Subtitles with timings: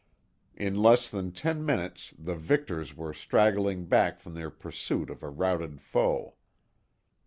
[0.55, 5.29] In less than ten minutes the victors were straggling back from their pursuit of a
[5.29, 6.37] routed foe.